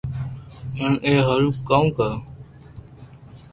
[0.77, 2.17] ھين اي ھارون ڪاو ڪرو